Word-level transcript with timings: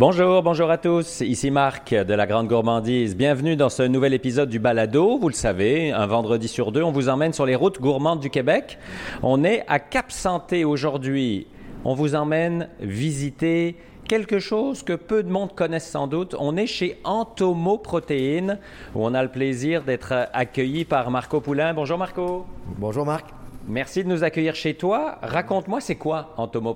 Bonjour, 0.00 0.42
bonjour 0.42 0.70
à 0.70 0.78
tous. 0.78 1.20
Ici 1.20 1.50
Marc 1.50 1.92
de 1.92 2.14
la 2.14 2.26
Grande 2.26 2.48
Gourmandise. 2.48 3.14
Bienvenue 3.14 3.54
dans 3.54 3.68
ce 3.68 3.82
nouvel 3.82 4.14
épisode 4.14 4.48
du 4.48 4.58
Balado. 4.58 5.18
Vous 5.18 5.28
le 5.28 5.34
savez, 5.34 5.92
un 5.92 6.06
vendredi 6.06 6.48
sur 6.48 6.72
deux, 6.72 6.82
on 6.82 6.90
vous 6.90 7.10
emmène 7.10 7.34
sur 7.34 7.44
les 7.44 7.54
routes 7.54 7.82
gourmandes 7.82 8.20
du 8.20 8.30
Québec. 8.30 8.78
On 9.22 9.44
est 9.44 9.62
à 9.68 9.78
Cap 9.78 10.10
Santé 10.10 10.64
aujourd'hui. 10.64 11.48
On 11.84 11.92
vous 11.92 12.14
emmène 12.14 12.70
visiter 12.80 13.76
quelque 14.08 14.38
chose 14.38 14.82
que 14.82 14.94
peu 14.94 15.22
de 15.22 15.28
monde 15.28 15.54
connaissent 15.54 15.90
sans 15.90 16.06
doute. 16.06 16.34
On 16.38 16.56
est 16.56 16.66
chez 16.66 16.98
Entomo 17.04 17.76
Protéines, 17.76 18.58
où 18.94 19.04
on 19.04 19.12
a 19.12 19.22
le 19.22 19.28
plaisir 19.28 19.82
d'être 19.82 20.30
accueilli 20.32 20.86
par 20.86 21.10
Marco 21.10 21.42
Poulain. 21.42 21.74
Bonjour 21.74 21.98
Marco. 21.98 22.46
Bonjour 22.78 23.04
Marc. 23.04 23.26
Merci 23.68 24.02
de 24.02 24.08
nous 24.08 24.24
accueillir 24.24 24.54
chez 24.54 24.72
toi. 24.72 25.18
Raconte-moi, 25.20 25.82
c'est 25.82 25.96
quoi 25.96 26.32
Entomo 26.38 26.74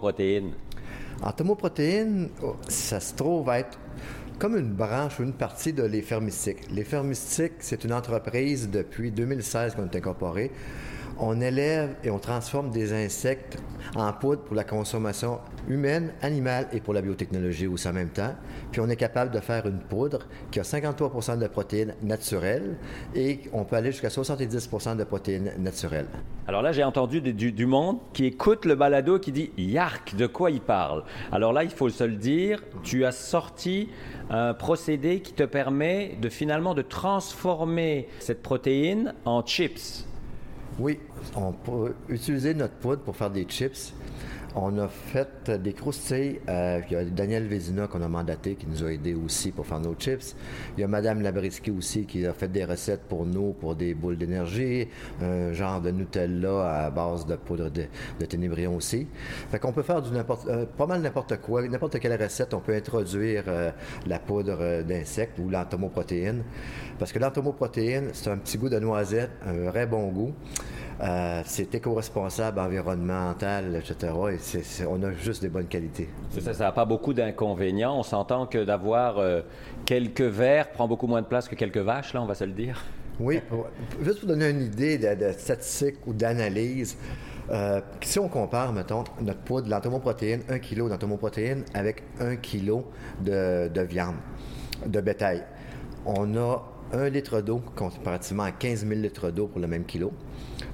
Protéines? 1.21 1.29
Entomoprotéines, 1.29 2.29
oh, 2.43 2.57
ça 2.69 3.01
se 3.01 3.15
trouve 3.15 3.49
être 3.51 3.79
comme 4.39 4.57
une 4.57 4.73
branche 4.73 5.21
ou 5.21 5.23
une 5.23 5.33
partie 5.33 5.73
de 5.73 5.85
Fermes 6.03 7.09
Mystiques, 7.09 7.53
c'est 7.61 7.85
une 7.85 7.93
entreprise 7.93 8.69
depuis 8.69 9.11
2016 9.11 9.75
qu'on 9.75 9.85
est 9.85 9.97
incorporé 9.97 10.51
on 11.19 11.41
élève 11.41 11.97
et 12.05 12.11
on 12.11 12.19
transforme 12.19 12.71
des 12.71 12.93
insectes 12.93 13.59
en 13.97 14.13
poudre 14.13 14.43
pour 14.43 14.57
la 14.57 14.65
consommation 14.65 15.39
humaine, 15.69 16.13
animale 16.23 16.69
et 16.73 16.81
pour 16.81 16.95
la 16.95 17.03
biotechnologie 17.03 17.67
aussi 17.67 17.89
en 17.89 17.93
même 17.93 18.09
temps. 18.09 18.35
Puis 18.73 18.81
on 18.81 18.89
est 18.89 18.97
capable 18.97 19.31
de 19.31 19.41
faire 19.41 19.67
une 19.67 19.79
poudre 19.79 20.27
qui 20.51 20.61
a 20.61 20.65
53 20.65 21.37
de 21.37 21.47
protéines 21.47 21.95
naturelles 22.03 22.77
et 23.15 23.41
on 23.53 23.65
peut 23.65 23.77
aller 23.77 23.93
jusqu'à 23.93 24.11
70 24.11 24.71
de 24.97 25.05
protéines 25.05 25.53
naturelles. 25.59 26.09
Alors 26.47 26.63
là, 26.63 26.73
j'ai 26.73 26.85
entendu 26.85 27.21
du, 27.21 27.67
monde 27.67 27.99
qui 28.13 28.27
écoute 28.27 28.65
le 28.65 28.75
balado 28.75 29.19
qui 29.19 29.33
dit 29.33 29.51
Yark, 29.57 30.15
de 30.17 30.27
quoi 30.27 30.51
il 30.51 30.61
parle? 30.61 31.05
Alors 31.33 31.53
là, 31.53 31.65
il 31.65 31.71
faut 31.71 31.89
se 31.89 32.05
le 32.05 32.17
dire, 32.17 32.63
tu 32.83 33.05
as 33.05 33.13
sorti 33.13 33.89
un 34.31 34.55
procédé 34.55 35.21
qui 35.21 35.33
te 35.33 35.45
permet 35.45 36.17
de 36.21 36.29
finalement 36.29 36.75
de 36.75 36.83
transformer 36.83 38.09
cette 38.19 38.43
protéine 38.43 39.15
en 39.25 39.43
chips. 39.43 40.07
Oui, 40.79 40.99
on 41.37 41.53
peut 41.53 41.95
utiliser 42.09 42.53
notre 42.53 42.75
poudre 42.75 43.03
pour 43.03 43.15
faire 43.15 43.31
des 43.31 43.45
chips. 43.45 43.93
On 44.57 44.79
a 44.79 44.87
fait 44.87 45.51
des 45.51 45.73
croustilles. 45.73 46.41
Euh, 46.49 46.81
il 46.89 46.93
y 46.93 46.97
a 46.97 47.05
Daniel 47.05 47.47
Vézina 47.49 47.89
qu'on 47.89 48.03
a 48.03 48.09
mandaté 48.09 48.55
qui 48.55 48.67
nous 48.69 48.85
a 48.85 48.93
aidé 48.93 49.15
aussi 49.15 49.51
pour 49.51 49.67
faire 49.67 49.81
nos 49.81 49.95
chips. 49.95 50.37
Il 50.77 50.81
y 50.81 50.85
a 50.85 50.87
Madame 50.87 51.23
Labriski 51.23 51.73
aussi 51.73 52.05
qui 52.05 52.25
a 52.25 52.33
fait 52.33 52.47
des 52.47 52.65
recettes 52.65 53.03
pour 53.09 53.27
nous 53.27 53.53
pour 53.53 53.75
des 53.75 53.95
boules 53.95 54.17
d'énergie, 54.17 54.87
un 55.21 55.53
genre 55.53 55.81
de 55.81 55.91
Nutella 55.91 56.85
à 56.85 56.91
base 56.91 57.27
de 57.27 57.35
poudre 57.35 57.69
de, 57.69 57.87
ténébrion 58.27 58.77
aussi. 58.77 59.09
Fait 59.51 59.59
qu'on 59.59 59.73
peut 59.73 59.83
faire 59.83 60.01
du 60.01 60.13
n'importe, 60.13 60.47
euh, 60.47 60.67
pas 60.67 60.87
mal 60.87 61.01
n'importe 61.03 61.41
quoi, 61.41 61.67
n'importe 61.67 61.99
quelle 61.99 62.21
recette. 62.23 62.55
On 62.55 62.61
peut 62.61 62.77
introduire 62.77 63.45
euh, 63.49 63.73
la 64.07 64.21
poudre 64.21 64.83
d'insectes 64.85 65.39
ou 65.41 65.49
l'entomoprotéine. 65.49 66.45
Parce 67.01 67.13
que 67.13 67.19
l'entomoprotéine, 67.19 68.11
c'est 68.13 68.31
un 68.31 68.39
petit 68.39 68.57
goût 68.57 68.69
de 68.69 68.79
noisette, 68.79 69.31
un 69.45 69.65
vrai 69.71 69.87
bon 69.87 70.09
goût. 70.13 70.33
Euh, 71.01 71.43
c'est 71.45 71.75
éco-responsable, 71.75 72.61
environnemental, 72.61 73.77
etc. 73.77 74.13
Et 74.81 74.87
on 74.87 75.03
a 75.03 75.13
juste 75.13 75.43
des 75.43 75.49
bonnes 75.49 75.67
qualités. 75.67 76.09
Ça, 76.39 76.53
n'a 76.53 76.73
pas 76.73 76.85
beaucoup 76.85 77.13
d'inconvénients. 77.13 77.99
On 77.99 78.03
s'entend 78.03 78.47
que 78.47 78.65
d'avoir 78.65 79.19
euh, 79.19 79.43
quelques 79.85 80.21
verres 80.21 80.71
prend 80.71 80.87
beaucoup 80.87 81.07
moins 81.07 81.23
de 81.23 81.27
place 81.27 81.49
que 81.49 81.57
quelques 81.57 81.79
vaches, 81.79 82.15
là, 82.15 82.23
on 82.23 82.27
va 82.27 82.35
se 82.35 82.45
le 82.45 82.53
dire. 82.53 82.83
Oui, 83.21 83.41
juste 84.03 84.21
pour 84.21 84.29
donner 84.29 84.51
une 84.51 84.63
idée 84.63 84.99
de, 84.99 85.31
statistique 85.33 86.05
ou 86.07 86.13
d'analyse, 86.13 86.97
euh, 87.51 87.81
si 88.01 88.19
on 88.19 88.29
compare, 88.29 88.73
mettons, 88.73 89.05
notre 89.21 89.41
poids 89.41 89.63
de 89.63 89.71
l'entomoprotéine, 89.71 90.43
1 90.49 90.59
kg 90.59 90.89
d'entomoprotéine 90.89 91.65
avec 91.75 92.03
1 92.19 92.37
kg 92.37 92.83
de, 93.21 93.69
de 93.69 93.81
viande, 93.83 94.17
de 94.87 95.01
bétail, 95.01 95.45
on 96.07 96.37
a 96.37 96.74
1 96.95 97.09
litre 97.11 97.41
d'eau 97.41 97.61
comparativement 97.75 98.45
à 98.45 98.53
15 98.53 98.87
000 98.87 99.01
litres 99.01 99.31
d'eau 99.31 99.47
pour 99.47 99.61
le 99.61 99.67
même 99.67 99.85
kilo. 99.85 100.13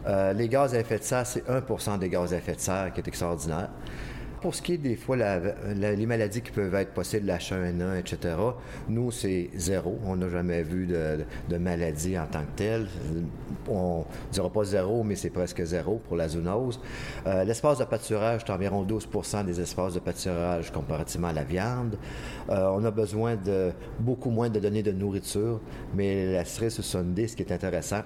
Euh, 0.07 0.33
les 0.33 0.49
gaz 0.49 0.75
à 0.75 0.81
effet 0.81 0.99
de 0.99 1.03
serre, 1.03 1.27
c'est 1.27 1.47
1% 1.49 1.99
des 1.99 2.09
gaz 2.09 2.33
à 2.33 2.37
effet 2.37 2.55
de 2.55 2.61
serre 2.61 2.93
qui 2.93 3.01
est 3.01 3.09
extraordinaire. 3.09 3.71
Pour 4.41 4.55
ce 4.55 4.63
qui 4.63 4.73
est 4.73 4.79
des 4.79 4.97
fois 4.97 5.17
les 5.17 6.07
maladies 6.07 6.41
qui 6.41 6.51
peuvent 6.51 6.75
être 6.75 6.95
possibles, 6.95 7.27
l'H1N1, 7.27 7.99
etc., 7.99 8.37
nous, 8.89 9.11
c'est 9.11 9.51
zéro. 9.55 9.99
On 10.07 10.17
n'a 10.17 10.31
jamais 10.31 10.63
vu 10.63 10.87
de, 10.87 11.57
maladie 11.59 12.19
en 12.19 12.27
tant 12.27 12.41
que 12.41 12.57
telle. 12.57 12.87
On 13.69 13.99
ne 13.99 14.33
dira 14.33 14.49
pas 14.49 14.65
zéro, 14.65 15.05
mais 15.05 15.15
c'est 15.15 15.29
presque 15.29 15.63
zéro 15.63 16.01
pour 16.09 16.17
la 16.17 16.29
zoonose. 16.29 16.81
Euh, 17.27 17.45
l'espace 17.45 17.79
de 17.79 17.85
pâturage, 17.85 18.41
c'est 18.47 18.53
environ 18.53 18.83
12% 18.83 19.45
des 19.45 19.61
espaces 19.61 19.93
de 19.95 20.01
pâturage 20.01 20.71
comparativement 20.73 21.29
à 21.29 21.33
la 21.35 21.45
viande. 21.45 21.99
Euh, 22.49 22.71
on 22.73 22.83
a 22.85 22.91
besoin 22.91 23.37
de 23.37 23.73
beaucoup 23.99 24.31
moins 24.31 24.49
de 24.49 24.59
données 24.59 24.83
de 24.83 24.93
nourriture, 24.93 25.61
mais 25.95 26.33
la 26.33 26.47
cerise 26.47 26.81
Sunday, 26.81 27.29
ce 27.29 27.37
qui 27.37 27.43
est 27.43 27.53
intéressant, 27.53 28.01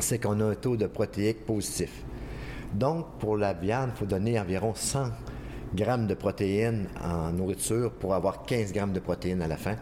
c'est 0.00 0.18
qu'on 0.18 0.40
a 0.40 0.44
un 0.44 0.54
taux 0.56 0.76
de 0.76 0.86
protéique 0.86 1.46
positif. 1.46 2.02
Donc, 2.74 3.06
pour 3.20 3.36
la 3.36 3.52
viande, 3.52 3.90
il 3.94 3.98
faut 3.98 4.06
donner 4.06 4.40
environ 4.40 4.74
100 4.74 5.04
grammes 5.76 6.08
de 6.08 6.14
protéines 6.14 6.88
en 7.04 7.30
nourriture 7.30 7.92
pour 7.92 8.14
avoir 8.14 8.44
15 8.44 8.72
grammes 8.72 8.92
de 8.92 9.00
protéines 9.00 9.42
à 9.42 9.46
la 9.46 9.56
fin. 9.56 9.76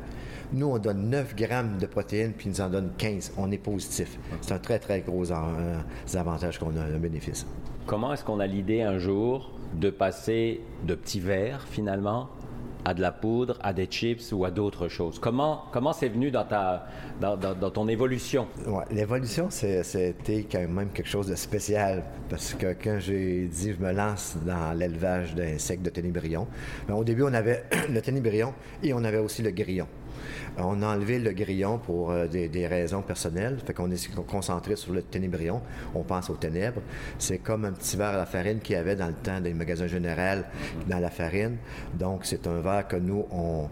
Nous, 0.53 0.67
on 0.67 0.79
donne 0.79 1.09
9 1.09 1.35
grammes 1.35 1.79
de 1.79 1.87
protéines, 1.87 2.33
puis 2.33 2.49
ils 2.49 2.51
nous 2.51 2.61
en 2.61 2.69
donnent 2.69 2.93
15. 2.99 3.33
On 3.39 3.51
est 3.51 3.59
positif. 3.59 4.19
C'est 4.43 4.53
un 4.53 4.59
très, 4.59 4.79
très 4.79 5.01
gros 5.01 5.33
euh, 5.33 5.77
avantage 6.15 6.59
qu'on 6.59 6.77
a, 6.77 6.83
un 6.83 6.99
bénéfice. 6.99 7.47
Comment 7.87 8.13
est-ce 8.13 8.25
qu'on 8.25 8.41
a 8.41 8.47
l'idée 8.47 8.83
un 8.83 8.99
jour 8.99 9.53
de 9.75 9.91
passer 9.91 10.61
de 10.87 10.95
petits 10.95 11.21
verres, 11.21 11.67
finalement, 11.69 12.29
à 12.85 12.95
de 12.95 13.01
la 13.01 13.13
poudre, 13.13 13.59
à 13.63 13.73
des 13.73 13.87
chips 13.87 14.33
ou 14.33 14.45
à 14.45 14.51
d'autres 14.51 14.89
choses. 14.89 15.19
Comment 15.19 15.93
c'est 15.93 16.09
venu 16.09 16.31
dans 16.31 17.71
ton 17.73 17.89
évolution? 17.89 18.49
L'évolution, 18.91 19.49
c'était 19.51 20.47
quand 20.51 20.69
même 20.69 20.91
quelque 20.91 21.09
chose 21.09 21.27
de 21.27 21.35
spécial 21.35 22.05
parce 22.29 22.55
que 22.55 22.75
quand 22.83 22.99
j'ai 22.99 23.47
dit 23.47 23.73
je 23.73 23.83
me 23.83 23.93
lance 23.93 24.37
dans 24.45 24.73
l'élevage 24.77 25.35
d'insectes 25.35 25.85
de 25.85 25.91
ténébrion, 25.91 26.47
ben, 26.89 26.95
au 26.95 27.05
début 27.05 27.23
on 27.23 27.35
avait 27.35 27.65
le 27.91 28.01
ténébrion 28.01 28.55
et 28.83 28.93
on 28.93 29.05
avait 29.05 29.19
aussi 29.19 29.43
le 29.43 29.51
grillon. 29.51 29.87
On 30.59 30.83
a 30.83 30.95
enlevé 30.95 31.19
le 31.19 31.33
grillon 31.33 31.79
pour 31.79 32.11
euh, 32.11 32.27
des, 32.27 32.67
raisons 32.67 33.03
personnelles. 33.03 33.59
Fait 33.65 33.75
qu'on 33.75 33.91
est 33.91 34.15
concentré 34.27 34.77
sur 34.77 34.93
le 34.93 35.03
ténébrion. 35.03 35.61
On 35.95 36.03
pense 36.03 36.31
aux 36.31 36.37
ténèbres. 36.37 36.81
C'est 37.19 37.39
comme 37.39 37.65
un 37.65 37.73
petit 37.73 37.97
verre 37.97 38.15
à 38.15 38.17
la 38.17 38.27
farine 38.27 38.61
qu'il 38.61 38.77
y 38.77 38.79
avait 38.79 38.97
dans 38.97 39.09
le 39.09 39.15
temps 39.15 39.41
des 39.41 39.55
magasins 39.55 39.87
généraux 39.87 40.43
dans 40.87 40.99
la 40.99 41.11
farine. 41.11 41.57
Donc, 41.95 42.25
c'est 42.25 42.47
un 42.47 42.61
verre 42.61 42.87
que 42.89 42.97
nous, 42.97 43.25
on, 43.31 43.69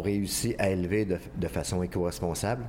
réussit 0.00 0.54
à 0.58 0.68
élever 0.70 1.04
de, 1.04 1.48
façon 1.48 1.82
éco-responsable. 1.82 2.64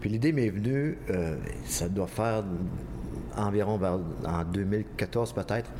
Puis 0.00 0.08
l'idée 0.08 0.32
m'est 0.32 0.48
venue, 0.48 0.96
euh, 1.10 1.36
ça 1.66 1.88
doit 1.88 2.06
faire 2.06 2.44
environ 3.36 3.78
en 4.26 4.44
2014 4.44 5.32
peut-être. 5.34 5.70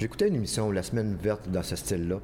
J'écoutais 0.00 0.28
une 0.28 0.36
émission 0.36 0.70
La 0.70 0.82
Semaine 0.82 1.14
verte 1.22 1.50
dans 1.50 1.62
ce 1.62 1.76
style-là. 1.76 2.20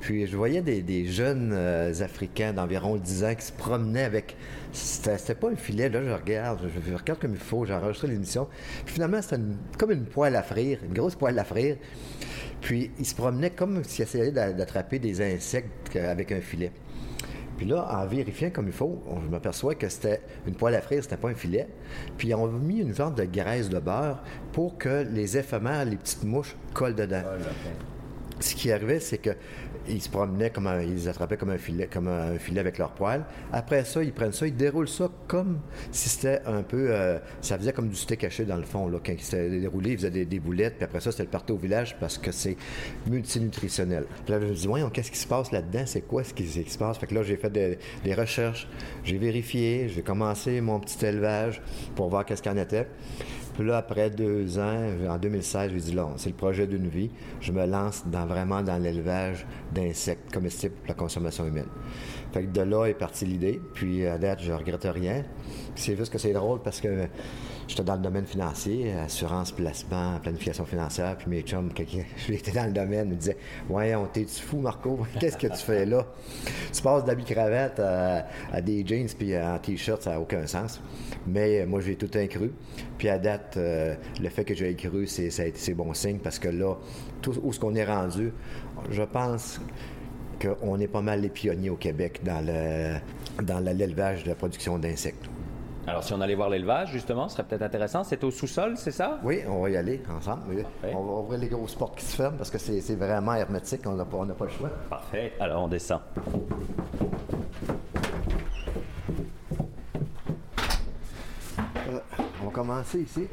Puis 0.00 0.26
je 0.26 0.34
voyais 0.34 0.62
des, 0.62 1.04
jeunes 1.04 1.52
euh, 1.52 1.92
Africains 2.00 2.54
d'environ 2.54 2.96
10 2.96 3.24
ans 3.24 3.34
qui 3.34 3.44
se 3.44 3.52
promenaient 3.52 4.04
avec. 4.04 4.34
C'était 4.72 5.34
pas 5.34 5.50
un 5.50 5.56
filet, 5.56 5.90
là, 5.90 6.02
je 6.02 6.10
regarde, 6.10 6.60
je, 6.62 6.94
regarde 6.94 7.20
comme 7.20 7.34
il 7.34 7.38
faut, 7.38 7.66
j'ai 7.66 7.74
enregistré 7.74 8.08
l'émission. 8.08 8.48
Puis 8.86 8.94
finalement, 8.94 9.20
c'était 9.20 9.42
comme 9.76 9.90
une 9.90 10.06
poêle 10.06 10.36
à 10.36 10.42
frire, 10.42 10.78
une 10.82 10.94
grosse 10.94 11.16
poêle 11.16 11.38
à 11.38 11.44
frire. 11.44 11.76
Puis 12.62 12.92
ils 12.98 13.04
se 13.04 13.14
promenaient 13.14 13.50
comme 13.50 13.84
s'ils 13.84 14.04
essayaient 14.04 14.32
d'attraper 14.32 14.98
des 14.98 15.20
insectes 15.20 15.96
avec 15.96 16.32
un 16.32 16.40
filet. 16.40 16.72
Puis 17.58 17.66
là, 17.66 17.86
en 17.90 18.06
vérifiant 18.06 18.50
comme 18.50 18.68
il 18.68 18.72
faut, 18.72 19.02
je 19.22 19.28
m'aperçois 19.28 19.74
que 19.74 19.88
c'était 19.88 20.22
une 20.46 20.54
poêle 20.54 20.76
à 20.76 20.80
frire, 20.80 21.02
c'était 21.02 21.16
pas 21.16 21.28
un 21.28 21.34
filet. 21.34 21.66
Puis 22.16 22.32
on 22.32 22.44
a 22.44 22.48
mis 22.48 22.78
une 22.78 22.92
vente 22.92 23.16
de 23.16 23.24
graisse 23.24 23.68
de 23.68 23.80
beurre 23.80 24.22
pour 24.52 24.78
que 24.78 25.04
les 25.10 25.36
éphémères, 25.36 25.84
les 25.84 25.96
petites 25.96 26.22
mouches, 26.22 26.56
collent 26.72 26.94
dedans 26.94 27.22
ce 28.40 28.54
qui 28.54 28.70
arrivait, 28.70 29.00
c'est 29.00 29.18
qu'ils 29.18 30.02
se 30.02 30.08
promenaient 30.08 30.50
comme 30.50 30.66
un, 30.66 30.82
ils 30.82 31.08
attrapaient 31.08 31.36
comme 31.36 31.50
un 31.50 31.58
filet, 31.58 31.88
comme 31.92 32.08
un, 32.08 32.38
filet 32.38 32.60
avec 32.60 32.78
leur 32.78 32.90
poils. 32.90 33.24
Après 33.52 33.84
ça, 33.84 34.02
ils 34.02 34.12
prennent 34.12 34.32
ça, 34.32 34.46
ils 34.46 34.54
déroulent 34.54 34.88
ça 34.88 35.10
comme 35.26 35.58
si 35.90 36.08
c'était 36.08 36.40
un 36.46 36.62
peu, 36.62 36.88
euh, 36.90 37.18
ça 37.40 37.58
faisait 37.58 37.72
comme 37.72 37.88
du 37.88 37.96
steak 37.96 38.20
caché 38.20 38.44
dans 38.44 38.56
le 38.56 38.64
fond. 38.64 38.88
Là. 38.88 38.98
Quand 39.04 39.12
ils 39.12 39.20
s'étaient 39.20 39.60
déroulés, 39.60 39.92
ils 39.92 39.98
faisaient 39.98 40.24
des, 40.24 40.40
boulettes, 40.40 40.76
puis 40.76 40.84
après 40.84 41.00
ça, 41.00 41.10
c'était 41.10 41.24
le 41.24 41.30
partout 41.30 41.54
au 41.54 41.58
village 41.58 41.96
parce 41.98 42.18
que 42.18 42.32
c'est 42.32 42.56
multinutritionnel. 43.06 44.04
Puis 44.24 44.32
là, 44.32 44.40
je 44.40 44.46
me 44.46 44.54
dis, 44.54 44.66
voyons, 44.66 44.90
qu'est-ce 44.90 45.10
qui 45.10 45.18
se 45.18 45.26
passe 45.26 45.52
là-dedans? 45.52 45.82
C'est 45.86 46.02
quoi 46.02 46.22
ce 46.24 46.32
qui, 46.34 46.46
se 46.46 46.78
passe? 46.78 46.98
Fait 46.98 47.06
que 47.06 47.14
là, 47.14 47.22
j'ai 47.22 47.36
fait 47.36 47.50
des, 47.50 48.14
recherches, 48.14 48.68
j'ai 49.04 49.18
vérifié, 49.18 49.88
j'ai 49.88 50.02
commencé 50.02 50.60
mon 50.60 50.80
petit 50.80 51.04
élevage 51.04 51.62
pour 51.94 52.08
voir 52.08 52.24
qu'est-ce 52.24 52.42
qu'il 52.42 52.52
en 52.52 52.56
était. 52.56 52.86
Puis 53.58 53.66
là, 53.66 53.78
après 53.78 54.08
deux 54.08 54.56
ans, 54.60 54.86
en 55.08 55.18
2016, 55.18 55.72
j'ai 55.72 55.80
dit, 55.80 55.92
là, 55.92 56.06
c'est 56.16 56.28
le 56.28 56.36
projet 56.36 56.68
d'une 56.68 56.86
vie. 56.86 57.10
Je 57.40 57.50
me 57.50 57.66
lance 57.66 58.04
dans, 58.06 58.24
vraiment 58.24 58.62
dans 58.62 58.80
l'élevage 58.80 59.44
d'insectes 59.74 60.32
comestibles 60.32 60.76
pour 60.76 60.86
la 60.86 60.94
consommation 60.94 61.44
humaine. 61.44 61.66
Fait 62.32 62.42
que 62.42 62.48
de 62.48 62.60
là 62.60 62.86
est 62.86 62.94
partie 62.94 63.24
l'idée. 63.24 63.60
Puis 63.74 64.06
à 64.06 64.18
date, 64.18 64.40
je 64.42 64.52
regrette 64.52 64.84
rien. 64.84 65.24
C'est 65.74 65.96
juste 65.96 66.12
que 66.12 66.18
c'est 66.18 66.32
drôle 66.32 66.60
parce 66.62 66.80
que 66.80 67.06
j'étais 67.66 67.84
dans 67.84 67.94
le 67.94 68.02
domaine 68.02 68.26
financier, 68.26 68.92
assurance, 68.92 69.52
placement, 69.52 70.18
planification 70.20 70.64
financière. 70.64 71.16
Puis 71.16 71.28
mes 71.28 71.42
chums, 71.42 71.70
quand 71.74 71.84
j'étais 72.28 72.52
dans 72.52 72.66
le 72.66 72.72
domaine, 72.72 73.08
me 73.10 73.16
disaient 73.16 73.36
Ouais, 73.68 73.94
on 73.94 74.06
t'es-tu 74.06 74.42
fou, 74.42 74.58
Marco? 74.58 74.98
Qu'est-ce 75.20 75.38
que 75.38 75.46
tu 75.46 75.62
fais 75.62 75.86
là? 75.86 76.06
Tu 76.72 76.82
passes 76.82 77.04
d'habits 77.04 77.24
cravate 77.24 77.80
à, 77.80 78.60
des 78.60 78.86
jeans 78.86 79.08
puis 79.18 79.36
en 79.38 79.58
t-shirt, 79.58 80.02
ça 80.02 80.12
n'a 80.12 80.20
aucun 80.20 80.46
sens. 80.46 80.80
Mais 81.26 81.64
moi, 81.66 81.80
j'ai 81.80 81.96
tout 81.96 82.10
incru. 82.14 82.52
Puis 82.98 83.08
à 83.08 83.18
date, 83.18 83.54
euh, 83.56 83.94
le 84.20 84.28
fait 84.28 84.44
que 84.44 84.54
j'ai 84.54 84.74
cru, 84.74 85.06
c'est, 85.06 85.30
ça 85.30 85.42
a 85.42 85.46
été 85.46 85.58
c'est 85.58 85.74
bon 85.74 85.94
signe 85.94 86.18
parce 86.18 86.38
que 86.38 86.48
là, 86.48 86.74
tout 87.22 87.34
où 87.42 87.52
ce 87.52 87.60
qu'on 87.60 87.74
est 87.74 87.84
rendu, 87.84 88.32
je 88.90 89.02
pense 89.02 89.60
qu'on 90.40 90.78
est 90.80 90.88
pas 90.88 91.02
mal 91.02 91.20
les 91.20 91.28
pionniers 91.28 91.70
au 91.70 91.76
Québec 91.76 92.20
dans, 92.24 92.44
le, 92.44 92.98
dans 93.42 93.58
l'élevage 93.60 94.24
de 94.24 94.28
la 94.28 94.34
production 94.34 94.78
d'insectes. 94.78 95.28
Alors, 95.88 96.04
si 96.04 96.12
on 96.12 96.20
allait 96.20 96.34
voir 96.34 96.50
l'élevage, 96.50 96.90
justement, 96.92 97.30
ce 97.30 97.36
serait 97.36 97.48
peut-être 97.48 97.62
intéressant. 97.62 98.04
C'est 98.04 98.22
au 98.22 98.30
sous-sol, 98.30 98.74
c'est 98.76 98.90
ça? 98.90 99.18
Oui, 99.22 99.40
on 99.48 99.62
va 99.62 99.70
y 99.70 99.76
aller 99.78 100.02
ensemble. 100.14 100.66
On 100.84 101.02
va 101.02 101.12
ouvrir 101.20 101.40
les 101.40 101.48
grosses 101.48 101.74
portes 101.74 101.96
qui 101.96 102.04
se 102.04 102.14
ferment 102.14 102.36
parce 102.36 102.50
que 102.50 102.58
c'est, 102.58 102.94
vraiment 102.94 103.34
hermétique. 103.34 103.80
On 103.86 103.94
n'a 103.94 104.04
pas, 104.04 104.18
pas 104.18 104.44
le 104.44 104.50
choix. 104.50 104.68
Parfait. 104.90 105.32
Alors, 105.40 105.64
on 105.64 105.68
descend. 105.68 106.00
Euh, 111.88 112.00
on 112.42 112.46
va 112.46 112.52
commencer 112.52 113.00
ici. 113.00 113.26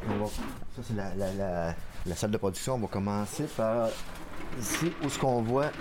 ça, 0.78 0.82
c'est 0.82 0.96
la, 0.96 1.14
la, 1.14 1.76
la, 2.06 2.16
salle 2.16 2.32
de 2.32 2.38
production. 2.38 2.76
On 2.76 2.80
va 2.80 2.88
commencer 2.88 3.48
par 3.58 3.90
ici 4.58 4.94
où 5.04 5.10
ce 5.10 5.20
qu'on 5.20 5.42
voit 5.42 5.72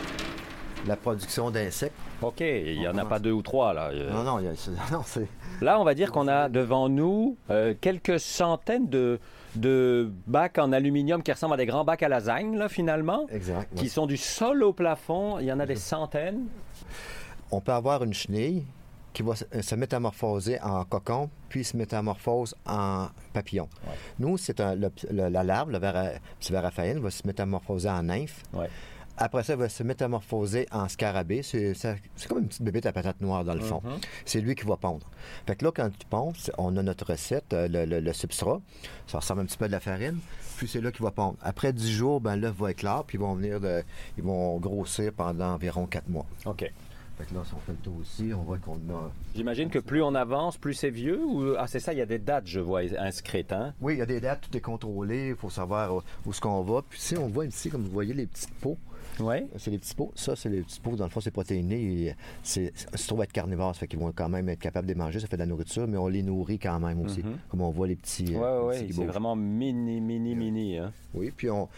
la 0.86 0.96
production 0.96 1.50
d'insectes. 1.50 1.94
OK, 2.22 2.40
il 2.40 2.78
n'y 2.78 2.88
en 2.88 2.96
a 2.98 3.04
pas 3.04 3.18
deux 3.18 3.32
ou 3.32 3.42
trois, 3.42 3.72
là. 3.72 3.90
Non, 3.92 4.22
non, 4.22 4.38
il 4.38 4.46
y 4.46 4.48
a, 4.48 4.52
non 4.92 5.02
c'est... 5.04 5.28
Là, 5.60 5.80
on 5.80 5.84
va 5.84 5.94
dire 5.94 6.12
qu'on 6.12 6.28
a 6.28 6.48
devant 6.48 6.88
nous 6.88 7.36
euh, 7.50 7.74
quelques 7.80 8.18
centaines 8.20 8.88
de, 8.88 9.18
de 9.56 10.10
bacs 10.26 10.58
en 10.58 10.72
aluminium 10.72 11.22
qui 11.22 11.32
ressemblent 11.32 11.54
à 11.54 11.58
des 11.58 11.66
grands 11.66 11.84
bacs 11.84 12.02
à 12.02 12.08
lasagne, 12.08 12.56
là, 12.56 12.68
finalement. 12.68 13.26
Exact. 13.30 13.74
Qui 13.74 13.88
sont 13.88 14.06
du 14.06 14.16
sol 14.16 14.62
au 14.62 14.72
plafond. 14.72 15.38
Il 15.38 15.46
y 15.46 15.52
en 15.52 15.60
a 15.60 15.66
des 15.66 15.76
centaines. 15.76 16.46
On 17.50 17.60
peut 17.60 17.72
avoir 17.72 18.02
une 18.02 18.14
chenille 18.14 18.64
qui 19.12 19.22
va 19.22 19.34
se 19.36 19.74
métamorphoser 19.76 20.60
en 20.60 20.84
cocon, 20.84 21.30
puis 21.48 21.62
se 21.62 21.76
métamorphose 21.76 22.54
en 22.66 23.06
papillon. 23.32 23.68
Nous, 24.18 24.36
c'est 24.36 24.58
la 24.58 25.44
larve, 25.44 25.70
le 25.70 25.78
ver, 25.78 26.18
Raphaël, 26.52 26.98
va 26.98 27.10
se 27.10 27.24
métamorphoser 27.24 27.88
en 27.88 28.02
nymphe. 28.02 28.42
Après 29.16 29.44
ça, 29.44 29.52
il 29.52 29.58
va 29.58 29.68
se 29.68 29.82
métamorphoser 29.82 30.66
en 30.72 30.88
scarabée. 30.88 31.42
C'est, 31.42 31.74
comme 32.28 32.40
une 32.40 32.48
petite 32.48 32.62
bébête 32.62 32.86
à 32.86 32.92
patate 32.92 33.20
noire 33.20 33.44
dans 33.44 33.54
le 33.54 33.60
fond. 33.60 33.80
Mm-hmm. 33.84 34.04
C'est 34.24 34.40
lui 34.40 34.54
qui 34.54 34.64
va 34.64 34.76
pondre. 34.76 35.06
Fait 35.46 35.56
que 35.56 35.64
là, 35.64 35.70
quand 35.74 35.88
tu 35.90 36.06
ponds, 36.06 36.32
on 36.58 36.76
a 36.76 36.82
notre 36.82 37.12
recette, 37.12 37.52
euh, 37.52 37.68
le, 37.68 38.12
substrat. 38.12 38.60
Ça 39.06 39.18
ressemble 39.18 39.42
un 39.42 39.44
petit 39.44 39.56
peu 39.56 39.66
à 39.66 39.68
de 39.68 39.72
la 39.72 39.80
farine. 39.80 40.18
Puis 40.56 40.68
c'est 40.68 40.80
là 40.80 40.90
qu'il 40.90 41.02
va 41.02 41.10
pondre. 41.10 41.36
Après 41.42 41.72
10 41.72 41.92
jours, 41.92 42.20
ben 42.20 42.36
l'œuf 42.36 42.56
va 42.56 42.70
éclore, 42.70 43.04
puis 43.04 43.18
ils 43.18 43.20
vont 43.20 43.34
venir 43.34 43.60
de, 43.60 43.82
ils 44.16 44.24
vont 44.24 44.58
grossir 44.58 45.12
pendant 45.12 45.54
environ 45.54 45.86
4 45.86 46.08
mois. 46.08 46.26
OK. 46.46 46.70
Fait 47.18 47.26
que 47.26 47.34
là, 47.34 47.42
si 47.44 47.54
on 47.54 47.58
fait 47.58 47.72
le 47.72 47.78
tour 47.78 47.96
aussi, 48.00 48.32
on 48.34 48.42
voit 48.42 48.58
qu'on 48.58 48.74
a. 48.74 49.12
J'imagine 49.36 49.70
que 49.70 49.78
plus 49.78 50.02
on 50.02 50.14
avance, 50.16 50.56
plus 50.56 50.74
c'est 50.74 50.90
vieux 50.90 51.24
ou. 51.24 51.54
Ah, 51.56 51.68
c'est 51.68 51.78
ça, 51.78 51.92
il 51.92 51.98
y 51.98 52.02
a 52.02 52.06
des 52.06 52.18
dates, 52.18 52.46
je 52.46 52.58
vois, 52.58 52.80
inscrites, 52.98 53.52
hein? 53.52 53.72
Oui, 53.80 53.94
il 53.94 53.98
y 53.98 54.02
a 54.02 54.06
des 54.06 54.20
dates, 54.20 54.40
tout 54.40 54.56
est 54.56 54.60
contrôlé, 54.60 55.28
il 55.28 55.36
faut 55.36 55.50
savoir 55.50 55.94
où, 55.94 56.30
est-ce 56.30 56.40
qu'on 56.40 56.62
va. 56.62 56.82
Puis 56.82 57.00
si 57.00 57.16
on 57.16 57.28
voit 57.28 57.46
ici, 57.46 57.70
comme 57.70 57.82
vous 57.82 57.92
voyez, 57.92 58.14
les 58.14 58.26
petites 58.26 58.54
pots. 58.54 58.78
Oui. 59.20 59.36
C'est 59.56 59.70
les 59.70 59.78
petits 59.78 59.94
pots. 59.94 60.12
Ça, 60.14 60.36
c'est 60.36 60.48
les 60.48 60.62
petits 60.62 60.80
pots. 60.80 60.96
Dans 60.96 61.04
le 61.04 61.10
fond, 61.10 61.20
c'est 61.20 61.30
protéiné. 61.30 62.14
C'est, 62.42 62.72
se 62.94 63.06
trouve 63.06 63.22
être 63.22 63.32
carnivore, 63.32 63.74
ça 63.74 63.80
fait 63.80 63.88
qu'ils 63.88 63.98
vont 63.98 64.12
quand 64.12 64.28
même 64.28 64.48
être 64.48 64.60
capables 64.60 64.88
de 64.88 64.94
manger. 64.94 65.20
Ça 65.20 65.26
fait 65.26 65.36
de 65.36 65.42
la 65.42 65.46
nourriture, 65.46 65.86
mais 65.86 65.96
on 65.96 66.08
les 66.08 66.22
nourrit 66.22 66.58
quand 66.58 66.80
même 66.80 67.00
aussi. 67.00 67.20
Mm-hmm. 67.20 67.48
Comme 67.48 67.60
on 67.60 67.70
voit 67.70 67.86
les 67.86 67.96
petits. 67.96 68.26
Oui, 68.28 68.36
oui, 68.36 68.66
ouais, 68.66 68.88
c'est 68.90 69.04
vraiment 69.04 69.36
mini, 69.36 70.00
mini, 70.00 70.34
mini. 70.34 70.78
Hein? 70.78 70.92
Oui, 71.14 71.32
puis 71.34 71.50
on, 71.50 71.68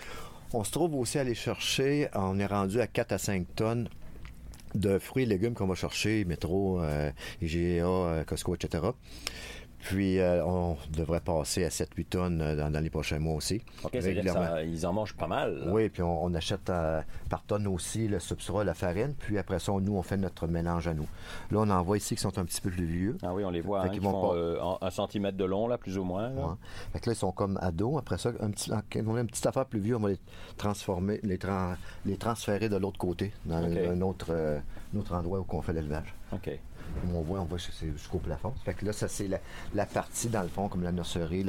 on 0.53 0.65
se 0.65 0.71
trouve 0.71 0.95
aussi 0.95 1.19
à 1.19 1.23
aller 1.23 1.35
chercher. 1.35 2.09
On 2.15 2.39
est 2.39 2.47
rendu 2.47 2.81
à 2.81 2.87
4 2.87 3.13
à 3.13 3.19
5 3.19 3.47
tonnes 3.55 3.89
de 4.75 4.99
fruits 4.99 5.25
et 5.25 5.27
légumes 5.27 5.55
qu'on 5.55 5.67
va 5.67 5.75
chercher, 5.75 6.25
métro, 6.25 6.81
euh, 6.81 7.11
IGA, 7.41 7.87
euh, 7.87 8.25
Costco, 8.25 8.55
etc. 8.55 8.85
Puis, 9.89 10.19
euh, 10.19 10.45
on 10.45 10.77
devrait 10.91 11.21
passer 11.21 11.65
à 11.65 11.69
7-8 11.69 12.05
tonnes 12.07 12.41
euh, 12.41 12.69
dans, 12.69 12.83
les 12.83 12.91
prochains 12.91 13.21
mois 13.21 13.35
aussi. 13.35 13.63
OK, 13.85 13.93
régulièrement. 13.93 14.57
ils 14.59 14.85
en 14.85 14.93
mangent 14.93 15.15
pas 15.15 15.29
mal. 15.29 15.69
Oui, 15.69 15.89
puis 15.91 16.03
on, 16.03 16.35
achète 16.35 16.73
par 17.31 17.43
tonne 17.47 17.69
aussi 17.69 18.09
le 18.09 18.19
substrat, 18.19 18.65
la 18.65 18.75
farine. 18.75 19.15
Puis 19.17 19.39
après 19.39 19.61
ça, 19.61 19.73
nous, 19.81 19.97
on 19.97 20.03
fait 20.03 20.17
notre 20.17 20.49
mélange 20.49 20.89
à 20.89 20.95
nous. 20.95 21.07
Là, 21.53 21.61
on 21.61 21.71
en 21.71 21.83
voit 21.85 21.99
ici 21.99 22.17
qui 22.17 22.21
sont 22.21 22.37
un 22.37 22.45
petit 22.45 22.61
peu 22.61 22.71
plus 22.71 22.85
vieux. 22.85 23.17
Ah 23.23 23.33
oui, 23.33 23.45
on 23.45 23.51
les 23.51 23.61
voit. 23.61 23.83
Hein, 23.83 23.91
ils 23.93 24.01
font 24.01 24.35
un 24.81 24.91
centimètre 24.91 25.37
de 25.37 25.45
long, 25.45 25.69
là, 25.69 25.79
plus 25.79 25.99
ou 25.99 26.05
moins. 26.05 26.31
Là. 26.31 26.57
Fait 26.93 26.99
que 26.99 27.09
là, 27.09 27.13
ils 27.13 27.19
sont 27.19 27.33
comme 27.33 27.57
ados. 27.63 27.97
Après 27.99 28.19
ça, 28.19 28.31
un 28.41 28.51
petit, 28.51 28.71
quand 28.71 29.01
on 29.07 29.15
a 29.15 29.21
une 29.21 29.29
petite 29.29 29.47
affaire 29.47 29.67
plus 29.67 29.81
vieux, 29.81 29.97
on 29.97 30.01
va 30.01 30.09
les 30.09 30.19
transformer, 30.57 31.21
les, 31.23 31.39
les 32.05 32.17
transférer 32.17 32.69
de 32.69 32.77
l'autre 32.77 32.99
côté, 32.99 33.33
dans 33.45 33.63
un, 33.63 34.01
autre, 34.01 34.33
un 34.33 34.99
autre 34.99 35.15
endroit 35.15 35.39
où 35.39 35.47
on 35.49 35.63
fait 35.63 35.73
l'élevage. 35.73 36.13
OK. 36.33 36.59
Comme 37.01 37.17
on 37.17 37.23
voit, 37.23 37.41
on 37.41 37.45
voit 37.45 37.59
jusqu'au 37.59 38.19
plafond. 38.19 38.53
Fait 38.65 38.75
que 38.75 38.85
là, 38.85 38.93
ça, 38.93 39.09
c'est 39.09 39.29
la, 39.29 39.87
partie, 39.87 40.29
dans 40.29 40.43
le 40.43 40.49
fond, 40.49 40.69
comme 40.69 40.83
la 40.83 40.93
nurserie, 40.93 41.45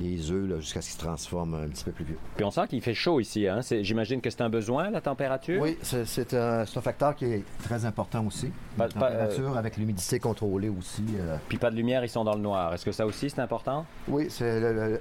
les 0.00 0.30
œufs, 0.30 0.60
jusqu'à 0.60 0.80
ce 0.80 0.88
qu'ils 0.88 0.98
se 0.98 1.04
transforment 1.04 1.54
un 1.54 1.68
petit 1.68 1.84
peu 1.84 1.92
plus 1.92 2.04
vieux. 2.04 2.18
Puis 2.36 2.44
on 2.44 2.50
sent 2.50 2.66
qu'il 2.68 2.80
fait 2.80 2.94
chaud 2.94 3.20
ici. 3.20 3.48
Hein? 3.48 3.60
J'imagine 3.80 4.20
que 4.20 4.30
c'est 4.30 4.42
un 4.42 4.50
besoin, 4.50 4.90
la 4.90 5.00
température? 5.00 5.60
Oui, 5.60 5.78
c'est 5.82 6.34
un, 6.34 6.64
facteur 6.66 7.16
qui 7.16 7.24
est 7.24 7.44
très 7.62 7.84
important 7.84 8.26
aussi. 8.26 8.50
la 8.78 8.88
température 8.88 9.56
avec 9.56 9.76
l'humidité 9.76 10.18
contrôlée 10.18 10.68
aussi. 10.68 11.04
Euh. 11.18 11.36
Puis 11.48 11.58
pas 11.58 11.70
de 11.70 11.76
lumière, 11.76 12.04
ils 12.04 12.10
sont 12.10 12.24
dans 12.24 12.34
le 12.34 12.40
noir. 12.40 12.74
Est-ce 12.74 12.84
que 12.84 12.92
ça 12.92 13.06
aussi, 13.06 13.30
c'est 13.30 13.40
important? 13.40 13.86
Oui, 14.08 14.26
c'est 14.28 14.60
le, 14.60 15.00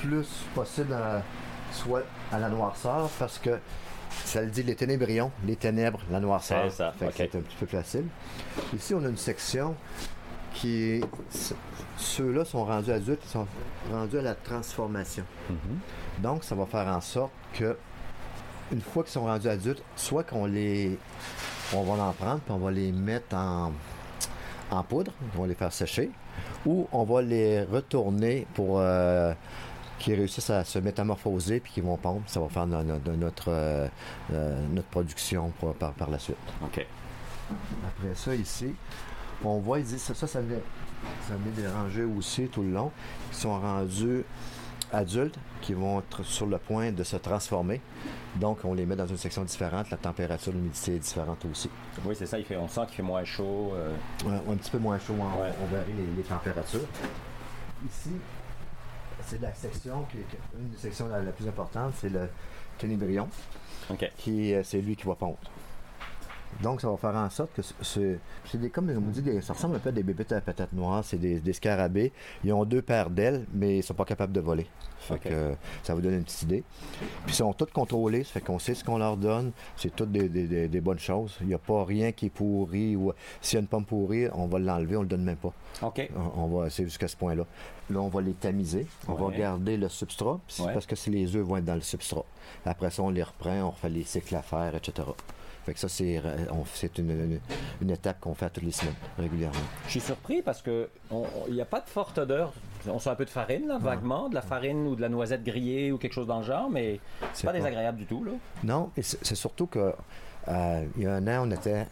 plus 0.00 0.28
possible, 0.54 0.94
soit 1.72 2.04
à 2.32 2.38
la 2.38 2.48
noirceur, 2.48 3.08
parce 3.18 3.38
que 3.38 3.58
ça 4.24 4.40
le 4.40 4.48
dit 4.48 4.62
les 4.62 4.74
ténébrions, 4.74 5.30
les 5.46 5.56
ténèbres, 5.56 6.00
la 6.10 6.20
noirceur. 6.20 6.70
C'est 6.70 6.76
ça. 6.76 6.92
C'est 6.98 7.34
un 7.34 7.40
petit 7.40 7.56
peu 7.58 7.66
facile. 7.66 8.04
Ici, 8.74 8.94
on 8.94 9.04
a 9.04 9.08
une 9.08 9.16
section 9.16 9.74
qui 10.54 11.00
Ceux-là 11.96 12.44
sont 12.44 12.64
rendus 12.64 12.92
adultes, 12.92 13.22
ils 13.24 13.30
sont 13.30 13.46
rendus 13.92 14.18
à 14.18 14.22
la 14.22 14.34
transformation. 14.34 15.24
Mm-hmm. 15.50 16.22
Donc, 16.22 16.44
ça 16.44 16.54
va 16.54 16.66
faire 16.66 16.86
en 16.88 17.00
sorte 17.00 17.32
que, 17.52 17.76
une 18.72 18.80
fois 18.80 19.02
qu'ils 19.02 19.12
sont 19.12 19.24
rendus 19.24 19.48
adultes, 19.48 19.82
soit 19.96 20.24
qu'on 20.24 20.46
les. 20.46 20.98
On 21.72 21.82
va 21.82 22.02
en 22.02 22.12
prendre, 22.12 22.40
puis 22.40 22.52
on 22.52 22.58
va 22.58 22.70
les 22.70 22.92
mettre 22.92 23.34
en, 23.36 23.72
en 24.70 24.82
poudre, 24.82 25.12
on 25.36 25.42
va 25.42 25.46
les 25.46 25.54
faire 25.54 25.72
sécher, 25.72 26.10
ou 26.66 26.88
on 26.92 27.04
va 27.04 27.22
les 27.22 27.62
retourner 27.62 28.46
pour. 28.54 28.78
Euh, 28.80 29.32
qui 29.98 30.14
réussissent 30.14 30.50
à 30.50 30.64
se 30.64 30.78
métamorphoser 30.78 31.60
puis 31.60 31.72
qui 31.72 31.80
vont 31.80 31.96
pondre. 31.96 32.22
Ça 32.26 32.40
va 32.40 32.48
faire 32.48 32.66
notre, 32.66 33.48
euh, 33.48 33.88
euh, 34.32 34.66
notre 34.72 34.88
production 34.88 35.52
par, 35.78 35.92
par, 35.92 36.10
la 36.10 36.18
suite. 36.18 36.36
OK. 36.62 36.86
Après 37.86 38.14
ça, 38.14 38.34
ici, 38.34 38.74
on 39.44 39.58
voit, 39.58 39.78
ils 39.78 39.84
disent, 39.84 40.02
ça, 40.02 40.14
ça, 40.14 40.26
ça 40.26 40.40
ça 41.28 41.34
déranger 41.56 42.04
aussi 42.04 42.48
tout 42.48 42.62
le 42.62 42.70
long. 42.70 42.90
Ils 43.32 43.36
sont 43.36 43.60
rendus 43.60 44.24
adultes 44.92 45.38
qui 45.60 45.74
vont 45.74 45.98
être 46.00 46.22
sur 46.22 46.46
le 46.46 46.58
point 46.58 46.92
de 46.92 47.02
se 47.02 47.16
transformer. 47.16 47.80
Donc, 48.36 48.58
on 48.64 48.74
les 48.74 48.86
met 48.86 48.96
dans 48.96 49.06
une 49.06 49.16
section 49.16 49.44
différente. 49.44 49.90
La 49.90 49.96
température, 49.96 50.52
l'humidité 50.52 50.96
est 50.96 50.98
différente 50.98 51.44
aussi. 51.50 51.70
Oui, 52.04 52.14
c'est 52.16 52.26
ça. 52.26 52.38
Il 52.38 52.44
fait, 52.44 52.56
on 52.56 52.68
sent 52.68 52.82
qu'il 52.86 52.96
fait 52.96 53.02
moins 53.02 53.24
chaud. 53.24 53.72
Euh. 53.74 53.94
un 54.26 54.56
petit 54.56 54.70
peu 54.70 54.78
moins 54.78 54.98
chaud. 54.98 55.14
On, 55.18 55.74
varie 55.74 55.92
les, 55.96 56.16
les 56.16 56.22
températures. 56.22 56.86
Ici, 57.86 58.10
c'est 59.26 59.40
la 59.40 59.54
section 59.54 60.04
qui 60.10 60.18
est 60.18 60.58
une 60.58 60.68
des 60.70 60.76
sections 60.76 61.08
la, 61.08 61.20
plus 61.32 61.48
importante, 61.48 61.94
c'est 62.00 62.10
le 62.10 62.28
ténébrion. 62.78 63.28
Qui, 64.16 64.54
euh, 64.54 64.62
c'est 64.64 64.80
lui 64.80 64.96
qui 64.96 65.06
va 65.06 65.14
pondre. 65.14 65.38
Donc, 66.64 66.80
ça 66.80 66.88
va 66.88 66.96
faire 66.96 67.14
en 67.14 67.28
sorte 67.28 67.50
que 67.52 67.60
c'est 67.82 68.58
des, 68.58 68.70
comme 68.70 68.88
on 68.88 69.10
dit, 69.10 69.20
des, 69.20 69.42
ça 69.42 69.52
ressemble 69.52 69.76
un 69.76 69.78
peu 69.78 69.90
à 69.90 69.92
des 69.92 70.02
bébés 70.02 70.24
à 70.30 70.40
patates 70.40 70.72
noires, 70.72 71.04
c'est 71.04 71.18
des, 71.18 71.52
scarabées. 71.52 72.10
Ils 72.42 72.54
ont 72.54 72.64
deux 72.64 72.80
paires 72.80 73.10
d'ailes, 73.10 73.44
mais 73.52 73.78
ils 73.78 73.82
sont 73.82 73.92
pas 73.92 74.06
capables 74.06 74.32
de 74.32 74.40
voler. 74.40 74.66
Fait 74.98 75.18
que, 75.18 75.54
ça 75.82 75.94
vous 75.94 76.00
donne 76.00 76.14
une 76.14 76.24
petite 76.24 76.42
idée. 76.44 76.64
Puis 77.26 77.34
ils 77.34 77.34
sont 77.34 77.52
tous 77.52 77.66
contrôlés, 77.66 78.24
ça 78.24 78.32
fait 78.32 78.40
qu'on 78.40 78.58
sait 78.58 78.74
ce 78.74 78.82
qu'on 78.82 78.96
leur 78.96 79.18
donne. 79.18 79.52
C'est 79.76 79.94
toutes 79.94 80.10
des, 80.10 80.80
bonnes 80.80 80.98
choses. 80.98 81.36
Il 81.42 81.48
n'y 81.48 81.54
a 81.54 81.58
pas 81.58 81.84
rien 81.84 82.12
qui 82.12 82.26
est 82.26 82.30
pourri 82.30 82.96
ou 82.96 83.12
s'il 83.42 83.56
y 83.56 83.58
a 83.58 83.60
une 83.60 83.66
pomme 83.66 83.84
pourrie, 83.84 84.28
on 84.32 84.46
va 84.46 84.58
l'enlever, 84.58 84.96
on 84.96 85.02
le 85.02 85.08
donne 85.08 85.24
même 85.24 85.36
pas. 85.36 85.52
OK. 85.82 86.08
On, 86.34 86.46
va, 86.46 86.70
c'est 86.70 86.84
jusqu'à 86.84 87.08
ce 87.08 87.16
point-là. 87.16 87.44
Là, 87.90 88.00
on 88.00 88.08
va 88.08 88.22
les 88.22 88.32
tamiser. 88.32 88.86
On 89.06 89.12
va 89.12 89.36
garder 89.36 89.76
le 89.76 89.90
substrat, 89.90 90.40
parce 90.56 90.86
que 90.86 90.96
si 90.96 91.10
les 91.10 91.36
œufs 91.36 91.44
vont 91.44 91.58
être 91.58 91.66
dans 91.66 91.74
le 91.74 91.82
substrat. 91.82 92.24
Après 92.64 92.90
ça, 92.90 93.02
on 93.02 93.10
les 93.10 93.22
reprend, 93.22 93.64
on 93.64 93.70
refait 93.70 93.90
les 93.90 94.04
cycles 94.04 94.34
à 94.34 94.42
faire, 94.42 94.74
etc. 94.74 95.02
Fait 95.64 95.74
que 95.74 95.80
ça, 95.80 95.88
c'est, 95.88 96.20
une, 96.98 97.40
une, 97.80 97.90
étape 97.90 98.20
qu'on 98.20 98.34
fait 98.34 98.50
toutes 98.50 98.64
les 98.64 98.72
semaines, 98.72 98.94
régulièrement. 99.18 99.58
Je 99.86 99.92
suis 99.92 100.00
surpris 100.00 100.42
parce 100.42 100.60
que 100.60 100.90
il 101.48 101.54
n'y 101.54 101.60
a 101.60 101.64
pas 101.66 101.80
de 101.80 101.88
forte 101.88 102.18
odeur. 102.18 102.52
On 102.86 102.98
sent 102.98 103.08
un 103.08 103.14
peu 103.14 103.24
de 103.24 103.30
farine, 103.30 103.66
là, 103.66 103.78
vaguement, 103.78 104.28
de 104.28 104.34
la 104.34 104.42
farine 104.42 104.86
ou 104.86 104.94
de 104.94 105.00
la 105.00 105.08
noisette 105.08 105.42
grillée 105.42 105.90
ou 105.90 105.96
quelque 105.96 106.12
chose 106.12 106.26
dans 106.26 106.40
le 106.40 106.44
genre, 106.44 106.68
mais 106.68 107.00
c'est 107.32 107.46
pas 107.46 107.52
désagréable 107.54 107.98
du 107.98 108.04
tout, 108.04 108.24
là. 108.24 108.32
Non, 108.62 108.90
et 108.96 109.02
c'est, 109.02 109.34
surtout 109.34 109.66
que 109.66 109.94
Euh, 110.48 110.84
il 110.96 111.04
y 111.04 111.06
a 111.06 111.14
un 111.14 111.26
an, 111.26 111.48
on 111.48 111.50
était 111.50 111.86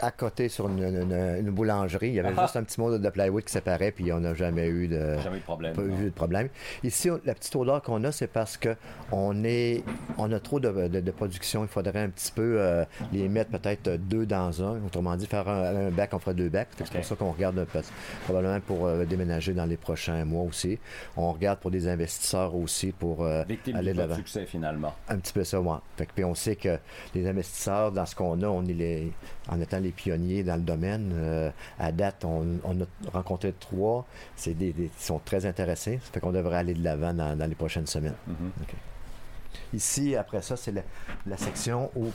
à 0.00 0.10
côté 0.10 0.48
sur 0.48 0.68
une, 0.68 0.82
une- 0.82 1.36
une 1.46 1.50
boulangerie. 1.50 2.08
Il 2.08 2.14
y 2.14 2.20
avait 2.20 2.32
Ah. 2.36 2.42
juste 2.42 2.56
un 2.56 2.64
petit 2.64 2.80
mot 2.80 2.96
de 2.98 3.08
plywood 3.08 3.44
qui 3.44 3.52
séparait, 3.52 3.92
puis 3.92 4.12
on 4.12 4.18
n'a 4.20 4.34
jamais 4.34 4.66
eu 4.68 4.88
de, 4.88 5.16
Jamais 5.22 5.36
eu 5.36 5.40
de 5.40 5.44
problème, 5.44 5.74
pas 5.74 5.82
non. 5.82 5.98
eu 6.00 6.04
de 6.06 6.10
problème. 6.10 6.48
Ici, 6.82 7.08
on- 7.10 7.20
la 7.24 7.34
petite 7.34 7.54
odeur 7.54 7.82
qu'on 7.82 8.02
a, 8.04 8.10
c'est 8.10 8.26
parce 8.26 8.56
que 8.56 8.74
on 9.12 9.44
est, 9.44 9.84
on 10.18 10.32
a 10.32 10.40
trop 10.40 10.58
de, 10.58 10.88
de- 10.88 11.00
de 11.00 11.10
production. 11.12 11.62
Il 11.62 11.68
faudrait 11.68 12.00
un 12.00 12.08
petit 12.08 12.32
peu 12.32 12.56
euh, 12.58 12.84
les 13.12 13.28
mettre 13.28 13.50
peut-être 13.56 13.90
deux 13.96 14.26
dans 14.26 14.62
un. 14.62 14.80
Autrement 14.84 15.14
dit, 15.16 15.26
faire 15.26 15.48
un, 15.48 15.86
un 15.86 15.90
bac, 15.90 16.10
on 16.14 16.18
ferait 16.18 16.34
deux 16.34 16.48
bacs. 16.48 16.68
C'est 16.78 16.90
pour 16.90 17.04
ça 17.04 17.14
qu'on 17.14 17.30
regarde 17.30 17.58
un 17.60 17.64
peu- 17.64 17.80
probablement 18.24 18.58
pour 18.60 18.86
euh, 18.86 19.04
déménager 19.04 19.52
dans 19.54 19.66
les 19.66 19.76
prochains 19.76 20.24
mois 20.24 20.42
aussi. 20.42 20.78
On 21.16 21.30
regarde 21.32 21.60
pour 21.60 21.70
des 21.70 21.86
investisseurs 21.86 22.54
aussi 22.56 22.90
pour 22.92 23.22
euh, 23.24 23.44
aller 23.74 23.92
de 23.92 23.98
l'avant. 23.98 24.16
succès 24.16 24.46
finalement. 24.46 24.94
Un 25.08 25.18
petit 25.18 25.32
peu 25.32 25.44
ça, 25.44 25.60
moi. 25.60 25.80
Puis 26.14 26.24
on 26.24 26.34
sait 26.34 26.56
que 26.56 26.78
les 27.14 27.28
investisseurs, 27.28 27.92
dans 27.92 28.06
ce 28.06 28.16
qu'on 28.16 28.42
a, 28.42 28.46
on 28.48 28.64
est 28.66 28.72
les, 28.72 29.12
en 29.48 29.60
étant 29.60 29.80
les 29.80 29.90
pionniers 29.90 30.44
dans 30.44 30.56
le 30.56 30.62
domaine, 30.62 31.12
euh, 31.14 31.50
à 31.78 31.90
date, 31.92 32.24
on, 32.24 32.58
on 32.64 32.80
a 32.80 32.84
rencontré 33.12 33.52
trois. 33.58 34.06
C'est 34.36 34.54
des, 34.54 34.72
des- 34.72 34.84
ils 34.96 35.02
sont 35.04 35.20
très 35.24 35.46
intéressés. 35.46 35.98
Ça 36.04 36.10
fait 36.12 36.20
qu'on 36.20 36.32
devrait 36.32 36.58
aller 36.58 36.74
de 36.74 36.84
l'avant 36.84 37.12
dans, 37.12 37.36
dans 37.36 37.46
les 37.48 37.54
prochaines 37.56 37.86
semaines. 37.86 38.14
Mm-hmm. 38.28 39.74
Ici, 39.74 40.16
après 40.16 40.42
ça, 40.42 40.56
c'est 40.56 40.72
la, 40.72 40.82
la 41.26 41.36
section 41.36 41.90
où, 41.96 42.06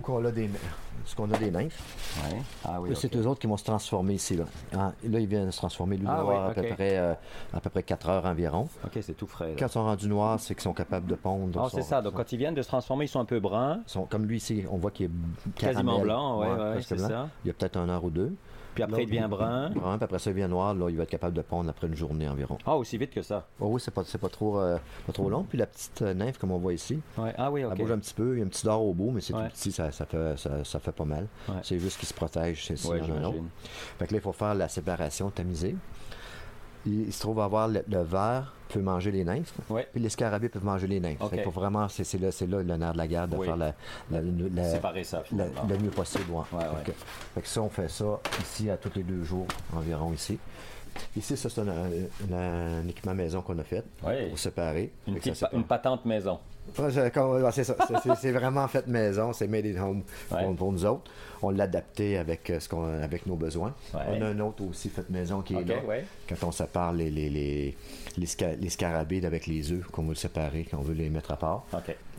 qu'on 0.00 0.24
a 0.24 0.30
des, 0.30 0.50
ce 1.04 1.14
qu'on 1.14 1.30
a 1.32 1.36
des 1.38 1.50
nymphes. 1.50 1.80
Ouais. 2.24 2.38
Ah 2.64 2.80
oui. 2.80 2.90
C'est 2.94 3.14
eux 3.16 3.26
autres 3.26 3.40
qui 3.40 3.46
vont 3.46 3.56
se 3.56 3.64
transformer 3.64 4.14
ici. 4.14 4.36
Là, 4.36 4.44
Ah, 4.74 4.92
là 5.08 5.20
ils 5.20 5.26
viennent 5.26 5.50
se 5.52 5.58
transformer. 5.58 5.96
Lui, 5.96 6.06
Ah 6.08 6.14
oui, 6.24 6.30
avoir 6.34 6.50
à, 6.50 6.54
peu 6.54 6.62
près, 6.62 6.98
euh, 6.98 7.14
à 7.52 7.60
peu 7.60 7.70
près 7.70 7.82
4 7.82 8.08
heures 8.08 8.24
environ. 8.26 8.68
Ok, 8.84 8.98
c'est 9.02 9.14
tout 9.16 9.26
frais. 9.26 9.48
là. 9.50 9.54
Quand 9.58 9.66
ils 9.66 9.72
sont 9.72 9.84
rendus 9.84 10.08
noirs, 10.08 10.40
c'est 10.40 10.54
qu'ils 10.54 10.62
sont 10.62 10.72
capables 10.74 11.06
de 11.06 11.14
pondre. 11.14 11.60
Ah, 11.64 11.68
c'est 11.72 11.82
ça. 11.82 12.00
Donc 12.02 12.12
sont- 12.12 12.18
quand 12.18 12.32
ils 12.32 12.38
viennent 12.38 12.54
de 12.54 12.62
se 12.62 12.68
transformer, 12.68 13.04
ils 13.04 13.08
sont 13.08 13.20
un 13.20 13.24
peu 13.24 13.40
bruns. 13.40 13.80
sont- 13.86 14.04
comme 14.04 14.26
lui 14.26 14.36
ici, 14.38 14.64
on 14.70 14.76
voit 14.76 14.90
qu'il 14.90 15.06
est 15.06 15.10
Quasiment 15.56 16.00
blanc, 16.00 16.40
ouais, 16.40 16.48
ouais, 16.48 16.82
c'est 16.82 16.98
ça. 16.98 17.28
Il 17.44 17.48
y 17.48 17.50
a 17.50 17.54
peut-être 17.54 17.76
un 17.76 17.88
heure 17.88 18.04
ou 18.04 18.10
deux. 18.10 18.34
Puis 18.76 18.82
après, 18.84 19.02
il 19.02 19.06
devient 19.06 19.26
brun. 19.28 19.70
Brun, 19.70 19.96
puis 19.98 20.04
après 20.04 20.18
ça, 20.20 20.30
il 20.30 20.34
devient 20.34 20.48
noir. 20.48 20.74
Là, 20.74 20.88
il 20.90 20.96
va 20.96 21.02
être 21.02 21.10
capable 21.10 21.34
de 21.34 21.42
pondre 21.42 21.68
après 21.70 21.86
une 21.88 21.96
journée 21.96 22.28
environ. 22.28 22.58
Ah, 22.64 22.76
aussi 22.76 22.96
vite 22.98 23.10
que 23.10 23.22
ça. 23.22 23.46
Oh 23.58 23.66
oui, 23.70 23.80
c'est 23.84 23.90
pas, 23.90 24.02
pas, 24.20 24.28
trop, 24.28 24.60
euh, 24.60 24.78
pas 25.06 25.12
trop 25.12 25.28
long. 25.30 25.42
Puis 25.44 25.58
la 25.58 25.66
petite 25.66 26.02
euh, 26.02 26.14
nymphe, 26.14 26.38
comme 26.38 26.52
on 26.52 26.58
voit 26.58 26.74
ici, 26.74 27.00
Ouais. 27.18 27.34
Ah 27.38 27.50
oui, 27.50 27.62
elle 27.62 27.76
bouge 27.76 27.90
un 27.90 27.98
petit 27.98 28.14
peu. 28.14 28.34
Il 28.36 28.38
y 28.38 28.42
a 28.42 28.44
un 28.44 28.48
petit 28.48 28.64
dard 28.66 28.82
au 28.82 28.92
bout, 28.94 29.10
mais 29.10 29.20
c'est 29.20 29.34
Ouais. 29.34 29.46
tout 29.48 29.54
petit, 29.54 29.72
ça, 29.72 29.90
ça, 29.90 30.04
fait, 30.06 30.38
ça, 30.38 30.62
ça 30.62 30.78
fait 30.78 30.92
pas 30.92 31.04
mal. 31.06 31.26
Ouais. 31.48 31.54
C'est 31.62 31.78
juste 31.78 31.98
qu'il 31.98 32.06
se 32.08 32.14
protège 32.14 32.66
c'est- 32.66 32.86
Ouais, 32.88 33.00
un 33.00 33.24
autre. 33.24 33.38
Fait 33.98 34.06
que 34.06 34.12
là, 34.12 34.18
il 34.18 34.22
faut 34.22 34.32
faire 34.32 34.54
la 34.54 34.68
séparation 34.68 35.30
tamisée. 35.30 35.74
Il, 36.84 37.06
il 37.06 37.12
se 37.12 37.20
trouve 37.20 37.40
avoir 37.40 37.66
le, 37.68 37.82
le 37.88 38.02
ver 38.02 38.52
peut 38.68 38.80
manger 38.80 39.10
les 39.12 39.24
nymphes, 39.24 39.52
Ouais. 39.70 39.86
puis 39.92 40.00
les 40.02 40.08
scarabées 40.08 40.48
peuvent 40.48 40.64
manger 40.64 40.86
les 40.86 41.00
nymphes. 41.00 41.18
Faut 41.44 41.50
vraiment, 41.50 41.88
c'est, 41.88 42.10
là, 42.20 42.28
là 42.48 42.62
le 42.62 42.76
nerf 42.76 42.92
de 42.92 42.98
la 42.98 43.06
guerre 43.06 43.28
de 43.28 43.36
Oui. 43.36 43.46
faire 43.46 43.56
la, 43.56 43.74
la- 44.10 44.20
la- 44.54 44.70
Séparer 44.70 45.04
ça 45.04 45.22
le 45.32 45.78
mieux 45.78 45.90
possible. 45.90 46.30
ouais. 46.30 46.42
Ouais. 46.52 46.64
Fait, 46.84 46.92
que, 46.92 46.96
fait 47.34 47.42
que 47.42 47.48
ça, 47.48 47.62
on 47.62 47.68
fait 47.68 47.88
ça 47.90 48.18
ici 48.40 48.68
à 48.70 48.76
tous 48.76 48.92
les 48.96 49.02
deux 49.02 49.22
jours 49.24 49.46
environ 49.76 50.12
ici. 50.12 50.38
Ici, 51.16 51.36
ça, 51.36 51.50
c'est 51.50 51.60
un, 51.60 51.68
un- 51.68 52.34
un 52.34 52.88
équipement 52.88 53.14
maison 53.14 53.42
qu'on 53.42 53.58
a 53.58 53.64
fait 53.64 53.84
Ouais. 54.02 54.28
pour 54.28 54.38
séparer. 54.38 54.92
Une, 55.06 55.16
petite 55.16 55.44
une 55.52 55.64
patente 55.64 56.04
maison. 56.06 56.38
C'est, 58.20 58.32
vraiment 58.32 58.66
fait 58.68 58.86
maison. 58.86 59.32
C'est 59.32 59.46
made 59.48 59.66
in 59.66 59.80
home 59.82 60.02
pour, 60.28 60.38
Ouais. 60.38 60.54
pour 60.54 60.72
nous 60.72 60.84
autres. 60.84 61.10
On 61.42 61.50
l'a 61.50 61.64
adapté 61.64 62.16
avec, 62.16 62.48
euh, 62.50 62.60
ce 62.60 62.68
qu'on, 62.68 62.84
avec 63.02 63.26
nos 63.26 63.36
besoins. 63.36 63.74
Ouais. 63.92 64.00
On 64.08 64.22
a 64.22 64.26
un 64.28 64.40
autre 64.40 64.64
aussi 64.64 64.88
fait 64.88 65.08
maison 65.10 65.42
qui 65.42 65.54
est 65.54 65.64
là. 65.64 65.76
ouais. 65.86 66.04
Quand 66.28 66.48
on 66.48 66.50
sépare 66.52 66.92
les, 66.94 67.10
les, 67.10 67.28
les, 67.28 67.76
les, 68.16 68.26
sca- 68.26 68.56
les 68.58 68.70
scarabées 68.70 69.24
avec 69.24 69.46
les 69.46 69.70
œufs, 69.70 69.86
qu'on 69.88 70.02
veut 70.02 70.08
le 70.10 70.14
séparer, 70.14 70.64
qu'on 70.64 70.80
veut 70.80 70.94
les 70.94 71.10
mettre 71.10 71.30
à 71.32 71.36
part. 71.36 71.64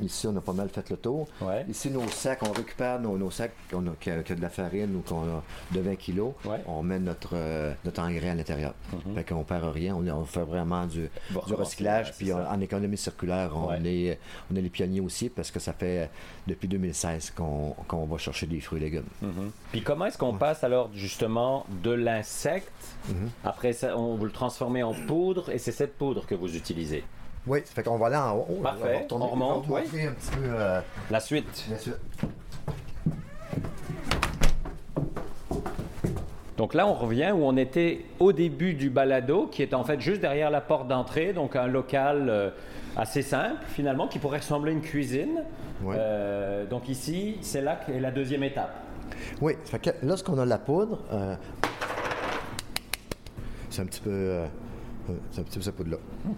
Ici, 0.01 0.27
on 0.27 0.35
a 0.37 0.41
pas 0.41 0.53
mal 0.53 0.69
fait 0.69 0.87
le 0.91 0.97
tour. 0.97 1.27
Ici, 1.67 1.89
nos 1.89 2.07
sacs, 2.07 2.43
on 2.47 2.51
récupère 2.51 2.99
nos, 2.99 3.17
nos 3.17 3.31
sacs 3.31 3.53
qu'on 3.71 3.87
a, 3.87 3.91
qui 3.99 4.11
a 4.11 4.21
de 4.21 4.41
la 4.41 4.49
farine 4.49 4.95
ou 4.95 5.01
qu'on 5.01 5.23
a 5.23 5.43
de 5.71 5.79
20 5.81 5.95
kilos. 5.95 6.33
On 6.67 6.83
met 6.83 6.99
notre, 6.99 7.31
euh, 7.33 7.73
notre 7.85 8.01
engrais 8.03 8.29
à 8.29 8.35
l'intérieur. 8.35 8.75
Fait 9.15 9.23
qu'on 9.23 9.43
perd 9.43 9.63
rien. 9.73 9.95
On, 9.95 10.07
on 10.07 10.25
fait 10.25 10.43
vraiment 10.43 10.85
du, 10.85 11.09
Bon, 11.31 11.41
du 11.47 11.55
recyclage. 11.55 12.13
Puis 12.15 12.31
on- 12.31 12.37
en 12.47 12.61
économie 12.61 12.97
circulaire, 12.97 13.51
on, 13.55 13.73
est, 13.83 14.19
on 14.51 14.55
est 14.55 14.61
les 14.61 14.69
pionniers 14.69 15.01
aussi 15.01 15.29
parce 15.29 15.51
que 15.51 15.59
ça 15.59 15.73
fait 15.73 16.09
depuis 16.47 16.67
2016 16.67 17.31
qu'on 17.35 17.75
qu'on 17.87 18.05
va 18.05 18.17
chercher 18.17 18.45
des 18.47 18.59
fruits 18.59 18.79
et 18.81 18.85
légumes. 18.85 19.05
Mhm. 19.21 19.51
Puis 19.71 19.81
comment 19.81 20.05
est-ce 20.05 20.17
qu'on 20.17 20.33
passe 20.33 20.63
alors 20.63 20.89
justement 20.93 21.65
de 21.83 21.91
l'insecte, 21.91 22.71
Mhm. 23.09 23.29
après 23.43 23.73
ça, 23.73 23.97
on 23.97 24.15
vous 24.15 24.25
le 24.25 24.31
transformez 24.31 24.83
en 24.83 24.93
poudre 24.93 25.49
et 25.49 25.57
c'est 25.57 25.71
cette 25.71 25.97
poudre 25.97 26.25
que 26.25 26.35
vous 26.35 26.55
utilisez? 26.55 27.03
Oui, 27.45 27.59
ça 27.63 27.71
fait 27.73 27.83
qu'on 27.83 27.97
va 27.97 28.07
aller 28.07 28.15
en 28.17 28.35
haut. 28.35 28.59
Parfait. 28.61 29.07
va 29.09 29.15
On 29.15 29.27
remonte, 29.29 29.65
on 29.69 29.73
va 29.73 29.79
montrer 29.81 30.07
un 30.07 30.11
petit 30.11 30.31
peu 30.31 30.41
euh, 30.43 30.81
La 31.09 31.19
suite. 31.21 31.65
la 31.69 31.77
suite. 31.79 31.95
Donc 36.57 36.73
là, 36.73 36.87
on 36.87 36.93
revient 36.93 37.31
où 37.31 37.43
on 37.45 37.55
était 37.55 38.03
au 38.19 38.33
début 38.33 38.73
du 38.73 38.89
balado, 38.89 39.45
qui 39.45 39.61
est 39.61 39.75
en 39.75 39.83
fait 39.83 40.01
juste 40.01 40.21
derrière 40.21 40.49
la 40.49 40.59
porte 40.59 40.87
d'entrée, 40.87 41.31
donc 41.31 41.55
un 41.55 41.67
local 41.67 42.25
euh, 42.29 42.49
assez 42.95 43.21
simple 43.21 43.63
finalement, 43.67 44.07
qui 44.07 44.17
pourrait 44.17 44.39
ressembler 44.39 44.71
à 44.71 44.73
une 44.73 44.81
cuisine. 44.81 45.43
Euh, 45.85 46.65
donc 46.65 46.89
ici, 46.89 47.37
c'est 47.41 47.61
là 47.61 47.79
qu'est 47.85 47.99
la 47.99 48.09
deuxième 48.09 48.43
étape. 48.43 48.73
Oui, 49.39 49.53
ça 49.65 49.77
fait 49.77 49.91
que 49.91 50.05
lorsqu'on 50.05 50.37
a 50.39 50.45
la 50.45 50.57
poudre, 50.57 51.03
euh, 51.13 51.35
c'est 53.69 53.83
un 53.83 53.85
petit 53.85 54.01
peu. 54.01 54.41
c'est 55.31 55.41
un 55.41 55.43
petit 55.43 55.59
peu 55.59 55.63
cette 55.63 55.75
poudre-là. 55.75 55.97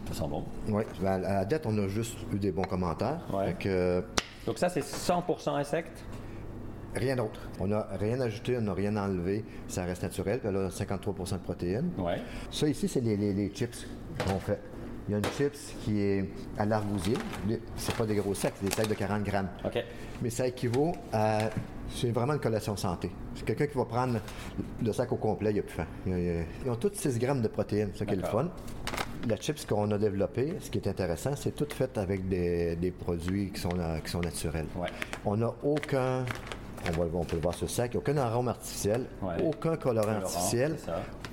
Ça 0.09 0.15
sent 0.15 0.29
bon. 0.29 0.43
Oui, 0.67 0.83
à 1.05 1.13
à 1.13 1.17
la 1.19 1.45
date, 1.45 1.65
on 1.65 1.77
a 1.77 1.87
juste 1.87 2.17
eu 2.33 2.39
des 2.39 2.51
bons 2.51 2.63
commentaires. 2.63 3.21
Ouais. 3.31 3.47
Fait 3.47 3.53
que, 3.53 4.03
Donc 4.45 4.57
ça, 4.57 4.67
c'est 4.67 4.81
100% 4.81 5.55
insecte? 5.55 6.03
Rien 6.95 7.15
d'autre. 7.15 7.39
On 7.59 7.67
n'a 7.67 7.87
rien 7.99 8.19
ajouté, 8.21 8.57
on 8.57 8.61
n'a 8.61 8.73
rien 8.73 8.95
enlevé. 8.97 9.43
Ça 9.67 9.83
reste 9.85 10.03
naturel. 10.03 10.39
Puis 10.39 10.51
là, 10.51 10.59
on 10.63 10.65
a 10.67 10.69
53% 10.69 11.33
de 11.33 11.37
protéines. 11.39 11.91
Ouais. 11.97 12.21
Ça, 12.51 12.67
ici, 12.67 12.87
c'est 12.87 13.01
les, 13.01 13.17
les- 13.17 13.33
les 13.33 13.49
chips 13.49 13.85
qu'on 14.25 14.39
fait. 14.39 14.59
Il 15.07 15.13
y 15.13 15.15
a 15.15 15.17
une 15.17 15.25
chips 15.25 15.73
qui 15.83 15.99
est 16.01 16.29
à 16.57 16.65
l'argousier. 16.65 17.15
C'est 17.77 17.95
pas 17.95 18.05
des 18.05 18.15
gros 18.15 18.35
sacs, 18.35 18.53
c'est 18.59 18.67
des 18.69 18.75
sacs 18.75 18.87
de 18.87 18.93
40 18.93 19.23
grammes. 19.23 19.49
OK. 19.65 19.83
Mais 20.21 20.29
ça 20.29 20.45
équivaut 20.47 20.91
à. 21.11 21.49
C'est 21.91 22.11
vraiment 22.11 22.33
une 22.33 22.39
collation 22.39 22.75
santé. 22.77 23.09
C'est 23.33 23.43
quelqu'un 23.43 23.65
qui 23.65 23.75
va 23.75 23.85
prendre 23.85 24.19
le 24.83 24.93
sac 24.93 25.11
au 25.11 25.15
complet, 25.15 25.49
il 25.49 25.53
n'y 25.55 25.59
a 25.59 25.63
plus 25.63 25.73
faim. 25.73 25.87
Ils 26.05 26.69
ont 26.69 26.75
toutes 26.75 26.95
6 26.95 27.17
grammes 27.17 27.41
de 27.41 27.47
protéines, 27.47 27.89
ça 27.95 28.05
qui 28.05 28.13
est 28.13 28.17
le 28.17 28.23
fun. 28.23 28.49
La 29.27 29.35
chips 29.37 29.65
qu'on 29.65 29.89
a 29.89 29.97
développée, 29.97 30.53
ce 30.59 30.69
qui 30.69 30.77
est 30.77 30.87
intéressant, 30.87 31.35
c'est 31.35 31.55
tout 31.55 31.67
fait 31.73 31.97
avec 31.97 32.29
des, 32.29 32.75
des 32.75 32.91
produits 32.91 33.51
qui 33.51 33.59
sont, 33.59 33.69
qui 34.05 34.11
sont 34.11 34.21
naturels. 34.21 34.67
Ouais. 34.77 34.87
On 35.25 35.35
n'a 35.37 35.51
aucun. 35.63 36.23
On, 36.87 36.91
va, 37.03 37.05
on 37.13 37.23
peut 37.25 37.35
le 37.35 37.41
voir 37.41 37.53
sur 37.53 37.65
le 37.65 37.71
sac, 37.71 37.93
aucun 37.95 38.15
arôme 38.17 38.47
artificiel, 38.47 39.05
Ouais. 39.21 39.35
aucun 39.43 39.75
colorant 39.75 40.05
Colorant, 40.05 40.21
artificiel, 40.21 40.75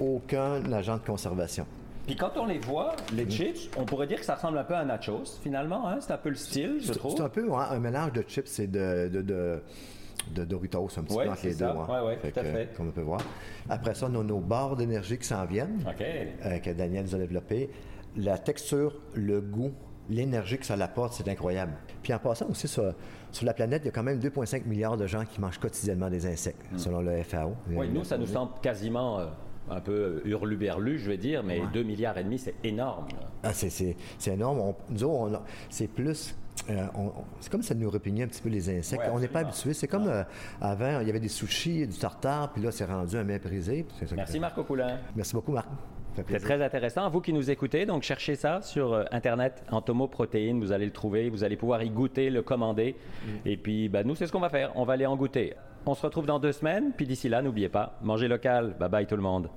aucun 0.00 0.72
agent 0.72 0.96
de 0.96 1.02
conservation. 1.02 1.66
Puis 2.06 2.14
quand 2.16 2.30
on 2.36 2.46
les 2.46 2.58
voit, 2.58 2.94
les 3.12 3.28
chips, 3.28 3.68
on 3.76 3.84
pourrait 3.84 4.06
dire 4.06 4.18
que 4.20 4.24
ça 4.24 4.36
ressemble 4.36 4.58
un 4.58 4.64
peu 4.64 4.74
à 4.74 4.84
nachos, 4.84 5.24
finalement. 5.42 5.88
Hein? 5.88 5.98
C'est 6.00 6.12
un 6.12 6.18
peu 6.18 6.28
le 6.28 6.36
style, 6.36 6.78
je 6.80 6.92
trouve. 6.92 7.16
c'est 7.16 7.22
un 7.22 7.28
peu 7.28 7.52
un 7.52 7.78
mélange 7.80 8.12
de 8.12 8.22
chips 8.22 8.60
et 8.60 8.66
de, 8.68 9.08
de, 9.12 9.22
de, 9.22 9.60
de 10.34 10.44
Doritos, 10.44 10.88
un 10.98 11.02
petit 11.02 11.16
Ouais, 11.16 11.24
peu 11.24 11.30
entre 11.30 11.44
les 11.46 11.52
deux. 11.52 11.58
ça. 11.58 11.74
Ouais, 11.74 12.06
ouais, 12.06 12.18
tout 12.32 12.38
à 12.40 12.44
fait. 12.44 12.68
Comme 12.76 12.88
on 12.88 12.92
peut 12.92 13.00
voir. 13.02 13.20
Après 13.68 13.94
ça, 13.94 14.06
on 14.10 14.20
a 14.20 14.22
nos 14.22 14.38
barres 14.40 14.76
d'énergie 14.76 15.18
qui 15.18 15.26
s'en 15.26 15.44
viennent, 15.46 15.84
euh, 16.00 16.58
que 16.58 16.70
Daniel 16.70 17.04
nous 17.06 17.14
a 17.14 17.18
développées. 17.18 17.70
La 18.16 18.38
texture, 18.38 19.00
le 19.14 19.40
goût, 19.40 19.72
l'énergie 20.08 20.58
que 20.58 20.66
ça 20.66 20.74
apporte, 20.74 21.14
c'est 21.14 21.28
incroyable. 21.28 21.72
Puis 22.02 22.12
en 22.14 22.18
passant 22.18 22.46
aussi 22.48 22.68
sur, 22.68 22.94
sur 23.32 23.44
la 23.46 23.54
planète, 23.54 23.82
il 23.84 23.86
y 23.86 23.88
a 23.88 23.92
quand 23.92 24.02
même 24.02 24.18
2,5 24.20 24.64
milliards 24.66 24.96
de 24.96 25.06
gens 25.06 25.24
qui 25.24 25.40
mangent 25.40 25.58
quotidiennement 25.58 26.10
des 26.10 26.26
insectes, 26.26 26.62
selon 26.76 27.00
le 27.00 27.22
FAO. 27.22 27.54
Oui, 27.70 27.88
nous, 27.92 28.04
ça 28.04 28.16
nous 28.18 28.26
semble 28.26 28.52
quasiment 28.62 29.18
euh, 29.20 29.26
un 29.70 29.80
peu 29.80 30.22
hurluberlu, 30.24 30.98
je 30.98 31.08
vais 31.10 31.16
dire, 31.18 31.42
mais 31.42 31.60
2 31.72 31.82
milliards 31.82 32.16
et 32.18 32.24
demi, 32.24 32.38
c'est 32.38 32.54
énorme. 32.64 33.06
Ah, 33.42 33.52
c'est, 33.52 33.96
énorme. 34.26 34.60
On- 34.60 34.74
nous 34.90 35.04
autres, 35.04 35.42
c'est 35.70 35.88
plus. 35.88 36.36
euh, 36.70 36.86
c'est 37.40 37.50
comme 37.50 37.62
ça 37.62 37.74
nous 37.74 37.90
répugnait 37.90 38.24
un 38.24 38.28
petit 38.28 38.42
peu 38.42 38.48
les 38.48 38.70
insectes. 38.70 39.02
Ouais, 39.02 39.10
on 39.12 39.18
n'est 39.20 39.28
pas 39.28 39.40
habitué. 39.40 39.74
C'est 39.74 39.88
comme 39.88 40.06
euh, 40.08 40.22
avant, 40.60 41.00
il 41.00 41.06
y 41.06 41.10
avait 41.10 41.20
des 41.20 41.28
sushis, 41.28 41.86
du 41.86 41.98
tartare, 41.98 42.52
puis 42.52 42.62
là, 42.62 42.70
c'est 42.70 42.84
rendu 42.84 43.16
un 43.16 43.24
que- 44.10 44.14
Merci, 44.14 44.40
Marc 44.40 44.60
Coulin. 44.62 44.98
Merci 45.14 45.34
beaucoup, 45.34 45.52
Marc. 45.52 45.68
C'est 46.28 46.40
très 46.40 46.62
intéressant. 46.62 47.08
Vous 47.10 47.20
qui 47.20 47.32
nous 47.32 47.50
écoutez, 47.50 47.86
donc 47.86 48.02
cherchez 48.02 48.36
ça 48.36 48.62
sur 48.62 48.92
euh, 48.92 49.04
Internet, 49.12 49.62
Entomoprotéines, 49.70 50.60
vous 50.60 50.72
allez 50.72 50.86
le 50.86 50.92
trouver, 50.92 51.28
vous 51.28 51.44
allez 51.44 51.56
pouvoir 51.56 51.82
y 51.82 51.90
goûter, 51.90 52.30
le 52.30 52.42
commander. 52.42 52.96
Et 53.44 53.56
puis, 53.56 53.88
bah, 53.88 54.04
nous, 54.04 54.14
c'est 54.14 54.26
ce 54.26 54.32
qu'on 54.32 54.40
va 54.40 54.48
faire. 54.48 54.72
On 54.76 54.84
va 54.84 54.94
aller 54.94 55.06
en 55.06 55.16
goûter. 55.16 55.54
On 55.86 55.94
se 55.94 56.02
retrouve 56.02 56.26
dans 56.26 56.38
deux 56.38 56.52
semaines, 56.52 56.92
puis 56.96 57.06
d'ici 57.06 57.28
là, 57.28 57.42
n'oubliez 57.42 57.68
pas, 57.68 57.98
mangez 58.02 58.28
local. 58.28 58.74
Bye 58.78 58.88
bye 58.88 59.06
tout 59.06 59.16
le 59.16 59.22
monde. 59.22 59.48